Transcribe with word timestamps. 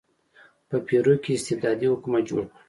په 0.69 0.77
پیرو 0.87 1.15
کې 1.23 1.31
استبدادي 1.35 1.87
حکومت 1.93 2.21
جوړ 2.29 2.43
کړ. 2.49 2.55